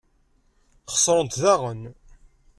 [0.93, 1.81] Xesrent daɣen.